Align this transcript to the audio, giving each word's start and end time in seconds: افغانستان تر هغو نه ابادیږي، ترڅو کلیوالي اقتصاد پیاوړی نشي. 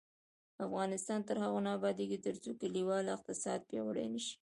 افغانستان 0.65 1.19
تر 1.27 1.35
هغو 1.43 1.59
نه 1.65 1.71
ابادیږي، 1.77 2.17
ترڅو 2.25 2.51
کلیوالي 2.61 3.09
اقتصاد 3.13 3.59
پیاوړی 3.69 4.07
نشي. 4.13 4.35